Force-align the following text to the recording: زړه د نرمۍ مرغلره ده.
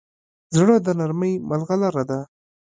زړه 0.57 0.75
د 0.85 0.87
نرمۍ 0.99 1.33
مرغلره 1.49 2.03
ده. 2.09 2.19